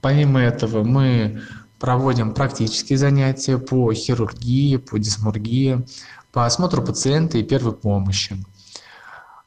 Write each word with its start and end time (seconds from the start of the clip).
помимо 0.01 0.41
этого 0.41 0.83
мы 0.83 1.41
проводим 1.79 2.35
практические 2.35 2.99
занятия 2.99 3.59
по 3.59 3.93
хирургии, 3.93 4.77
по 4.77 4.99
дисмургии, 4.99 5.87
по 6.33 6.47
осмотру 6.47 6.83
пациента 6.83 7.39
и 7.39 7.43
первой 7.43 7.73
помощи. 7.73 8.37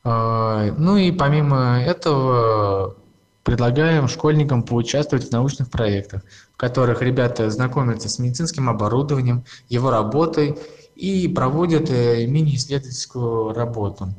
А, 0.03 0.73
ну 0.77 0.97
и 0.97 1.11
помимо 1.11 1.81
этого 1.81 2.95
предлагаем 3.43 4.07
школьникам 4.07 4.63
поучаствовать 4.63 5.27
в 5.27 5.31
научных 5.31 5.69
проектах, 5.69 6.21
в 6.53 6.57
которых 6.57 7.01
ребята 7.01 7.49
знакомятся 7.49 8.09
с 8.09 8.19
медицинским 8.19 8.69
оборудованием, 8.69 9.43
его 9.69 9.89
работой 9.89 10.57
и 10.95 11.27
проводят 11.27 11.89
э, 11.89 12.25
мини-исследовательскую 12.27 13.53
работу, 13.53 14.13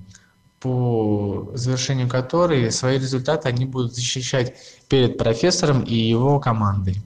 по 0.58 1.50
завершению 1.54 2.08
которой 2.08 2.72
свои 2.72 2.98
результаты 2.98 3.48
они 3.48 3.66
будут 3.66 3.94
защищать 3.94 4.54
перед 4.88 5.16
профессором 5.18 5.82
и 5.82 5.94
его 5.94 6.40
командой. 6.40 7.02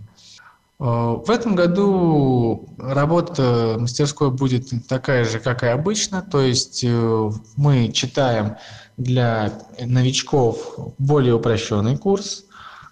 Э, 0.84 1.16
в 1.24 1.30
этом 1.30 1.54
году 1.54 2.68
работа 2.78 3.76
мастерской 3.78 4.30
будет 4.30 4.68
такая 4.86 5.24
же, 5.24 5.40
как 5.40 5.62
и 5.62 5.66
обычно, 5.66 6.20
то 6.20 6.42
есть 6.42 6.84
э, 6.84 7.30
мы 7.56 7.90
читаем 7.90 8.56
для 8.98 9.50
новичков 9.80 10.78
более 10.98 11.34
упрощенный 11.34 11.96
курс, 11.96 12.44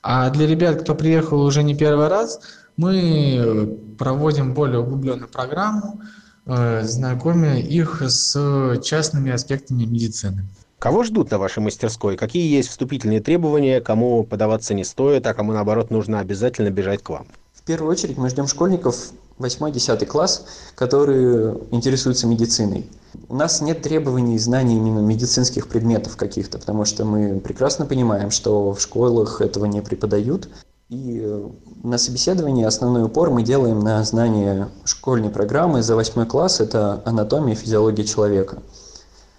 а 0.02 0.30
для 0.30 0.46
ребят, 0.46 0.80
кто 0.82 0.94
приехал 0.94 1.42
уже 1.42 1.62
не 1.62 1.74
первый 1.74 2.08
раз, 2.08 2.40
мы 2.78 3.78
проводим 3.98 4.54
более 4.54 4.78
углубленную 4.78 5.28
программу, 5.28 6.00
э, 6.46 6.84
знакомя 6.84 7.60
их 7.60 8.00
с 8.00 8.80
частными 8.82 9.32
аспектами 9.32 9.84
медицины. 9.84 10.48
Кого 10.78 11.04
ждут 11.04 11.30
на 11.30 11.36
вашей 11.36 11.62
мастерской? 11.62 12.16
Какие 12.16 12.50
есть 12.50 12.70
вступительные 12.70 13.20
требования, 13.20 13.82
кому 13.82 14.24
подаваться 14.24 14.72
не 14.72 14.82
стоит, 14.82 15.26
а 15.26 15.34
кому, 15.34 15.52
наоборот, 15.52 15.90
нужно 15.90 16.20
обязательно 16.20 16.70
бежать 16.70 17.02
к 17.02 17.10
вам? 17.10 17.26
В 17.62 17.64
первую 17.64 17.92
очередь 17.92 18.18
мы 18.18 18.28
ждем 18.28 18.48
школьников 18.48 19.12
8-10 19.38 20.04
класс, 20.06 20.46
которые 20.74 21.56
интересуются 21.70 22.26
медициной. 22.26 22.90
У 23.28 23.36
нас 23.36 23.60
нет 23.60 23.82
требований 23.82 24.36
знаний 24.40 24.76
именно 24.76 24.98
медицинских 24.98 25.68
предметов 25.68 26.16
каких-то, 26.16 26.58
потому 26.58 26.84
что 26.84 27.04
мы 27.04 27.38
прекрасно 27.38 27.86
понимаем, 27.86 28.32
что 28.32 28.72
в 28.72 28.80
школах 28.80 29.40
этого 29.40 29.66
не 29.66 29.80
преподают. 29.80 30.48
И 30.88 31.20
э, 31.22 31.48
на 31.84 31.98
собеседовании 31.98 32.64
основной 32.64 33.04
упор 33.04 33.30
мы 33.30 33.44
делаем 33.44 33.78
на 33.78 34.02
знание 34.02 34.68
школьной 34.84 35.30
программы 35.30 35.84
за 35.84 35.94
8 35.94 36.26
класс, 36.26 36.58
это 36.58 37.00
анатомия 37.04 37.54
и 37.54 37.56
физиология 37.56 38.02
человека. 38.02 38.60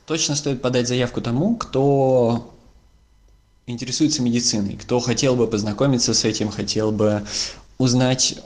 Точно 0.06 0.36
стоит 0.36 0.62
подать 0.62 0.88
заявку 0.88 1.20
тому, 1.20 1.58
кто 1.58 2.54
интересуется 3.68 4.22
медициной, 4.22 4.76
кто 4.76 5.02
хотел 5.02 5.36
бы 5.36 5.46
познакомиться 5.48 6.14
с 6.14 6.24
этим, 6.24 6.52
хотел 6.52 6.94
бы 6.94 7.24
узнать, 7.78 8.40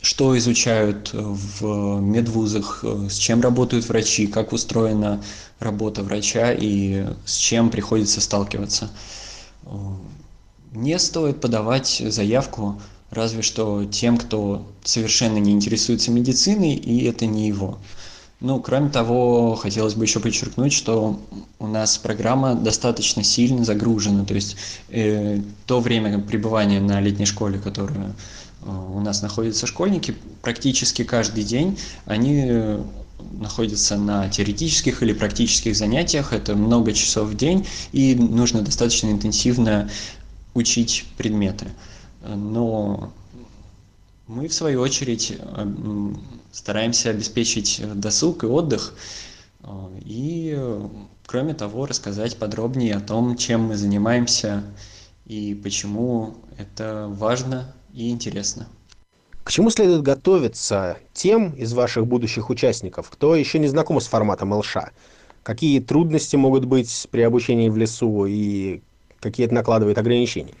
что 0.00 0.36
изучают 0.38 1.10
в 1.12 2.00
медвузах, 2.00 2.84
с 2.84 3.16
чем 3.16 3.40
работают 3.40 3.88
врачи, 3.88 4.26
как 4.26 4.52
устроена 4.52 5.22
работа 5.58 6.02
врача 6.02 6.52
и 6.52 7.06
с 7.24 7.36
чем 7.36 7.70
приходится 7.70 8.20
сталкиваться. 8.20 8.90
Не 10.72 10.98
стоит 10.98 11.40
подавать 11.40 12.02
заявку 12.06 12.80
разве 13.14 13.42
что 13.42 13.84
тем, 13.84 14.18
кто 14.18 14.66
совершенно 14.82 15.38
не 15.38 15.52
интересуется 15.52 16.10
медициной, 16.10 16.74
и 16.74 17.04
это 17.04 17.26
не 17.26 17.48
его. 17.48 17.78
Ну, 18.40 18.60
кроме 18.60 18.90
того, 18.90 19.54
хотелось 19.54 19.94
бы 19.94 20.04
еще 20.04 20.20
подчеркнуть, 20.20 20.72
что 20.72 21.18
у 21.58 21.66
нас 21.66 21.96
программа 21.96 22.54
достаточно 22.54 23.22
сильно 23.22 23.64
загружена. 23.64 24.24
То 24.24 24.34
есть 24.34 24.56
э, 24.90 25.40
то 25.66 25.80
время 25.80 26.18
пребывания 26.18 26.80
на 26.80 27.00
летней 27.00 27.24
школе, 27.24 27.58
которое 27.58 28.14
у 28.66 29.00
нас 29.00 29.22
находятся 29.22 29.66
школьники, 29.66 30.14
практически 30.42 31.04
каждый 31.04 31.44
день. 31.44 31.78
Они 32.06 32.44
э, 32.46 32.82
находятся 33.32 33.96
на 33.96 34.28
теоретических 34.28 35.02
или 35.02 35.12
практических 35.12 35.76
занятиях, 35.76 36.32
это 36.32 36.54
много 36.54 36.92
часов 36.92 37.28
в 37.28 37.36
день, 37.36 37.66
и 37.92 38.14
нужно 38.14 38.62
достаточно 38.62 39.10
интенсивно 39.10 39.90
учить 40.54 41.06
предметы. 41.16 41.66
Но 42.26 43.12
мы, 44.26 44.48
в 44.48 44.54
свою 44.54 44.80
очередь, 44.80 45.36
э, 45.38 46.12
стараемся 46.52 47.10
обеспечить 47.10 47.82
досуг 47.94 48.44
и 48.44 48.46
отдых, 48.46 48.94
э, 49.62 49.66
и, 50.04 50.58
кроме 51.26 51.54
того, 51.54 51.86
рассказать 51.86 52.38
подробнее 52.38 52.94
о 52.94 53.00
том, 53.00 53.36
чем 53.36 53.64
мы 53.64 53.76
занимаемся 53.76 54.64
и 55.26 55.54
почему 55.54 56.34
это 56.58 57.06
важно 57.08 57.72
и 57.94 58.10
интересно. 58.10 58.68
К 59.44 59.50
чему 59.50 59.70
следует 59.70 60.02
готовиться 60.02 60.98
тем 61.12 61.50
из 61.52 61.72
ваших 61.74 62.06
будущих 62.06 62.50
участников, 62.50 63.10
кто 63.10 63.36
еще 63.36 63.58
не 63.58 63.68
знаком 63.68 64.00
с 64.00 64.06
форматом 64.06 64.52
ЛШ? 64.52 64.76
Какие 65.42 65.80
трудности 65.80 66.36
могут 66.36 66.64
быть 66.64 67.06
при 67.10 67.20
обучении 67.20 67.68
в 67.68 67.76
лесу 67.76 68.24
и 68.26 68.80
какие 69.20 69.46
это 69.46 69.54
накладывает 69.54 69.98
ограничения? 69.98 70.54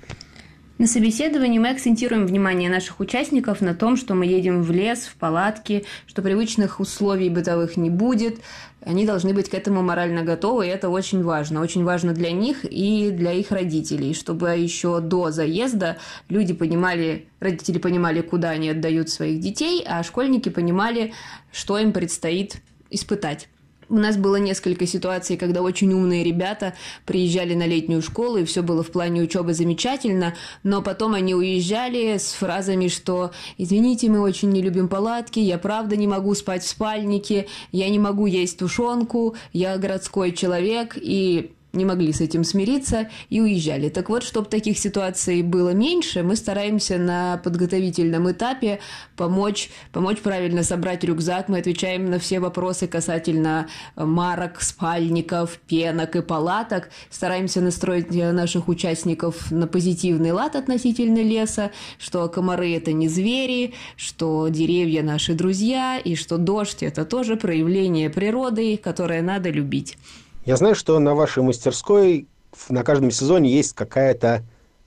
На 0.76 0.88
собеседовании 0.88 1.60
мы 1.60 1.70
акцентируем 1.70 2.26
внимание 2.26 2.68
наших 2.68 2.98
участников 2.98 3.60
на 3.60 3.76
том, 3.76 3.96
что 3.96 4.14
мы 4.14 4.26
едем 4.26 4.60
в 4.64 4.72
лес, 4.72 5.04
в 5.04 5.14
палатки, 5.14 5.84
что 6.04 6.20
привычных 6.20 6.80
условий 6.80 7.30
бытовых 7.30 7.76
не 7.76 7.90
будет. 7.90 8.40
Они 8.84 9.06
должны 9.06 9.32
быть 9.34 9.48
к 9.48 9.54
этому 9.54 9.82
морально 9.82 10.24
готовы, 10.24 10.66
и 10.66 10.70
это 10.70 10.88
очень 10.88 11.22
важно. 11.22 11.60
Очень 11.60 11.84
важно 11.84 12.12
для 12.12 12.32
них 12.32 12.64
и 12.64 13.12
для 13.12 13.32
их 13.32 13.52
родителей, 13.52 14.14
чтобы 14.14 14.48
еще 14.50 15.00
до 15.00 15.30
заезда 15.30 15.98
люди 16.28 16.52
понимали, 16.52 17.28
родители 17.38 17.78
понимали, 17.78 18.20
куда 18.20 18.50
они 18.50 18.70
отдают 18.70 19.10
своих 19.10 19.38
детей, 19.38 19.84
а 19.86 20.02
школьники 20.02 20.48
понимали, 20.48 21.12
что 21.52 21.78
им 21.78 21.92
предстоит 21.92 22.56
испытать. 22.90 23.48
У 23.88 23.96
нас 23.96 24.16
было 24.16 24.36
несколько 24.36 24.86
ситуаций, 24.86 25.36
когда 25.36 25.62
очень 25.62 25.92
умные 25.92 26.24
ребята 26.24 26.74
приезжали 27.04 27.54
на 27.54 27.66
летнюю 27.66 28.02
школу, 28.02 28.38
и 28.38 28.44
все 28.44 28.62
было 28.62 28.82
в 28.82 28.90
плане 28.90 29.22
учебы 29.22 29.54
замечательно, 29.54 30.34
но 30.62 30.82
потом 30.82 31.14
они 31.14 31.34
уезжали 31.34 32.16
с 32.16 32.32
фразами, 32.32 32.88
что 32.88 33.32
«Извините, 33.58 34.08
мы 34.08 34.20
очень 34.20 34.50
не 34.50 34.62
любим 34.62 34.88
палатки, 34.88 35.38
я 35.38 35.58
правда 35.58 35.96
не 35.96 36.06
могу 36.06 36.34
спать 36.34 36.62
в 36.62 36.68
спальнике, 36.68 37.46
я 37.72 37.88
не 37.88 37.98
могу 37.98 38.26
есть 38.26 38.58
тушенку, 38.58 39.36
я 39.52 39.76
городской 39.76 40.32
человек», 40.32 40.96
и 41.00 41.52
не 41.74 41.84
могли 41.84 42.12
с 42.12 42.20
этим 42.20 42.44
смириться 42.44 43.08
и 43.30 43.40
уезжали. 43.40 43.88
Так 43.88 44.08
вот, 44.08 44.22
чтобы 44.22 44.48
таких 44.48 44.78
ситуаций 44.78 45.42
было 45.42 45.70
меньше, 45.70 46.22
мы 46.22 46.36
стараемся 46.36 46.98
на 46.98 47.38
подготовительном 47.38 48.30
этапе 48.30 48.80
помочь, 49.16 49.70
помочь 49.92 50.18
правильно 50.18 50.62
собрать 50.62 51.04
рюкзак. 51.04 51.48
Мы 51.48 51.58
отвечаем 51.58 52.10
на 52.10 52.18
все 52.18 52.40
вопросы 52.40 52.86
касательно 52.86 53.68
марок, 53.96 54.60
спальников, 54.60 55.58
пенок 55.66 56.16
и 56.16 56.22
палаток. 56.22 56.90
Стараемся 57.10 57.60
настроить 57.60 58.10
наших 58.10 58.68
участников 58.68 59.50
на 59.50 59.66
позитивный 59.66 60.32
лад 60.32 60.56
относительно 60.56 61.22
леса, 61.22 61.70
что 61.98 62.28
комары– 62.28 62.74
это 62.76 62.92
не 62.92 63.08
звери, 63.08 63.74
что 63.96 64.48
деревья– 64.48 65.02
наши 65.04 65.34
друзья, 65.34 65.98
и 65.98 66.14
что 66.14 66.38
дождь– 66.38 66.78
это 66.82 67.04
тоже 67.04 67.36
проявление 67.36 68.10
природы, 68.10 68.76
которое 68.76 69.22
надо 69.22 69.50
любить. 69.50 69.96
Я 70.44 70.56
знаю, 70.56 70.74
что 70.74 70.98
на 70.98 71.14
вашей 71.14 71.42
мастерской 71.42 72.26
на 72.68 72.84
каждом 72.84 73.10
сезоне 73.10 73.50
есть 73.50 73.72
какая-то 73.72 74.42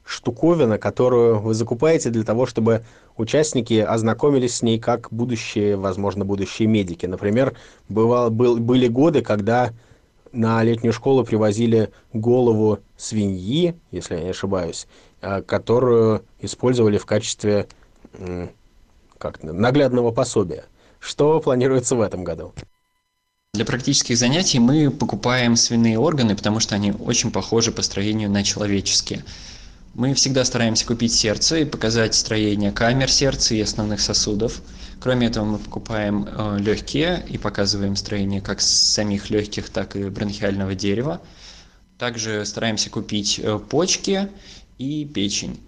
штуковина, 0.05 0.77
которую 0.77 1.39
вы 1.39 1.53
закупаете 1.55 2.11
для 2.11 2.23
того, 2.23 2.45
чтобы 2.45 2.85
участники 3.17 3.79
ознакомились 3.79 4.57
с 4.57 4.61
ней 4.61 4.79
как 4.79 5.07
будущие, 5.11 5.75
возможно, 5.75 6.25
будущие 6.25 6.67
медики. 6.67 7.07
Например, 7.07 7.55
бывал, 7.89 8.29
был, 8.29 8.57
были 8.57 8.87
годы, 8.87 9.21
когда 9.21 9.73
на 10.31 10.61
летнюю 10.63 10.93
школу 10.93 11.23
привозили 11.23 11.89
голову 12.13 12.79
свиньи, 12.95 13.75
если 13.91 14.15
я 14.15 14.21
не 14.21 14.29
ошибаюсь, 14.29 14.87
а, 15.21 15.41
которую 15.41 16.23
использовали 16.39 16.97
в 16.97 17.05
качестве 17.05 17.67
как 19.17 19.41
наглядного 19.43 20.11
пособия. 20.11 20.65
Что 20.99 21.39
планируется 21.39 21.95
в 21.95 22.01
этом 22.01 22.23
году? 22.23 22.53
Для 23.57 23.65
практических 23.65 24.15
занятий 24.19 24.59
мы 24.59 24.91
покупаем 24.91 25.55
свиные 25.55 25.97
органы, 25.97 26.35
потому 26.35 26.59
что 26.59 26.75
они 26.75 26.91
очень 26.91 27.31
похожи 27.31 27.71
по 27.71 27.81
строению 27.81 28.29
на 28.29 28.43
человеческие. 28.43 29.25
Мы 29.95 30.13
всегда 30.13 30.45
стараемся 30.45 30.85
купить 30.85 31.11
сердце 31.11 31.61
и 31.61 31.65
показать 31.65 32.13
строение 32.13 32.71
камер 32.71 33.09
сердца 33.09 33.55
и 33.55 33.61
основных 33.61 33.99
сосудов. 33.99 34.61
Кроме 34.99 35.25
этого, 35.25 35.45
мы 35.45 35.57
покупаем 35.57 36.27
э, 36.29 36.59
легкие 36.59 37.25
и 37.27 37.39
показываем 37.39 37.95
строение 37.95 38.41
как 38.41 38.61
самих 38.61 39.31
легких, 39.31 39.71
так 39.71 39.95
и 39.95 40.03
бронхиального 40.03 40.75
дерева. 40.75 41.19
Также 41.97 42.45
стараемся 42.45 42.91
купить 42.91 43.39
э, 43.39 43.57
почки 43.57 44.29
и 44.77 45.03
печень. 45.03 45.59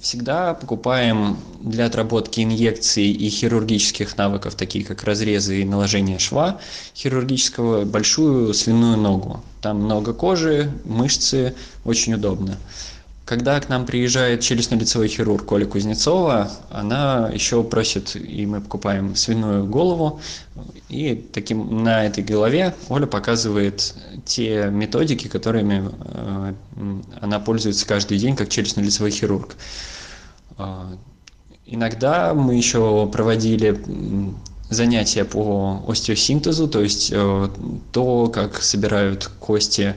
Всегда 0.00 0.54
покупаем 0.54 1.36
для 1.60 1.84
отработки 1.84 2.40
инъекций 2.40 3.10
и 3.10 3.28
хирургических 3.28 4.16
навыков, 4.16 4.54
такие 4.54 4.86
как 4.86 5.04
разрезы 5.04 5.60
и 5.60 5.66
наложение 5.66 6.18
шва 6.18 6.62
хирургического, 6.96 7.84
большую 7.84 8.54
свиную 8.54 8.96
ногу. 8.96 9.44
Там 9.60 9.82
много 9.82 10.14
кожи, 10.14 10.72
мышцы, 10.86 11.54
очень 11.84 12.14
удобно. 12.14 12.56
Когда 13.32 13.58
к 13.60 13.70
нам 13.70 13.86
приезжает 13.86 14.40
челюстно-лицевой 14.40 15.08
хирург 15.08 15.46
Коля 15.46 15.64
Кузнецова, 15.64 16.50
она 16.68 17.30
еще 17.32 17.64
просит, 17.64 18.14
и 18.14 18.44
мы 18.44 18.60
покупаем 18.60 19.16
свиную 19.16 19.64
голову, 19.64 20.20
и 20.90 21.14
таким 21.32 21.82
на 21.82 22.04
этой 22.04 22.22
голове 22.22 22.74
Оля 22.90 23.06
показывает 23.06 23.94
те 24.26 24.66
методики, 24.70 25.28
которыми 25.28 25.90
э, 26.04 26.52
она 27.22 27.40
пользуется 27.40 27.86
каждый 27.86 28.18
день 28.18 28.36
как 28.36 28.50
челюстно-лицевой 28.50 29.10
хирург. 29.10 29.56
Э, 30.58 30.94
иногда 31.64 32.34
мы 32.34 32.56
еще 32.56 33.08
проводили 33.10 33.80
занятия 34.68 35.24
по 35.24 35.82
остеосинтезу, 35.88 36.68
то 36.68 36.82
есть 36.82 37.08
э, 37.10 37.48
то, 37.92 38.26
как 38.26 38.60
собирают 38.62 39.30
кости 39.40 39.94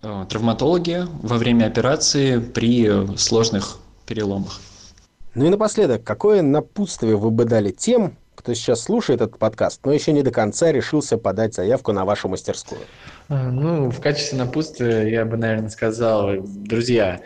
травматологи 0.00 1.04
во 1.22 1.36
время 1.38 1.66
операции 1.66 2.38
при 2.38 3.16
сложных 3.16 3.78
переломах. 4.06 4.60
Ну 5.34 5.46
и 5.46 5.50
напоследок, 5.50 6.02
какое 6.04 6.42
напутствие 6.42 7.16
вы 7.16 7.30
бы 7.30 7.44
дали 7.44 7.70
тем, 7.70 8.16
кто 8.34 8.54
сейчас 8.54 8.82
слушает 8.82 9.20
этот 9.20 9.38
подкаст, 9.38 9.80
но 9.84 9.92
еще 9.92 10.12
не 10.12 10.22
до 10.22 10.30
конца 10.30 10.72
решился 10.72 11.18
подать 11.18 11.54
заявку 11.54 11.92
на 11.92 12.04
вашу 12.04 12.28
мастерскую? 12.28 12.80
Э, 13.28 13.48
ну, 13.48 13.90
в 13.90 14.00
качестве 14.00 14.38
напутствия 14.38 15.10
я 15.10 15.24
бы, 15.24 15.36
наверное, 15.36 15.70
сказал, 15.70 16.30
друзья, 16.40 17.20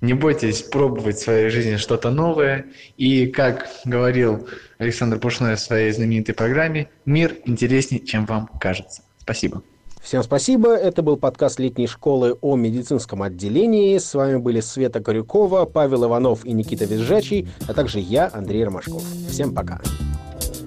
не 0.00 0.14
бойтесь 0.14 0.62
пробовать 0.62 1.16
в 1.16 1.22
своей 1.22 1.50
жизни 1.50 1.76
что-то 1.76 2.10
новое. 2.10 2.66
И, 2.96 3.26
как 3.26 3.68
говорил 3.84 4.48
Александр 4.78 5.18
Пушной 5.18 5.56
в 5.56 5.60
своей 5.60 5.92
знаменитой 5.92 6.34
программе, 6.34 6.88
мир 7.04 7.36
интереснее, 7.44 8.00
чем 8.00 8.26
вам 8.26 8.48
кажется. 8.58 9.02
Спасибо. 9.18 9.62
Всем 10.06 10.22
спасибо. 10.22 10.72
Это 10.72 11.02
был 11.02 11.16
подкаст 11.16 11.58
летней 11.58 11.88
школы 11.88 12.38
о 12.40 12.54
медицинском 12.54 13.24
отделении. 13.24 13.98
С 13.98 14.14
вами 14.14 14.36
были 14.36 14.60
Света 14.60 15.00
Корюкова, 15.00 15.64
Павел 15.64 16.04
Иванов 16.04 16.44
и 16.44 16.52
Никита 16.52 16.84
Визжачий, 16.84 17.48
а 17.66 17.74
также 17.74 17.98
я, 17.98 18.30
Андрей 18.32 18.64
Ромашков. 18.64 19.02
Всем 19.28 19.52
пока. 19.52 19.80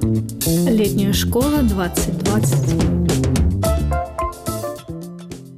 Летняя 0.01 1.13
школа 1.13 1.61
2020. 1.61 3.08